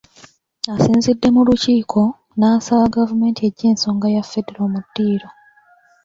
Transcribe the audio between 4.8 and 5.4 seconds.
ddiiro